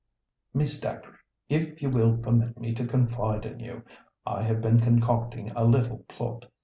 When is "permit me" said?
2.17-2.73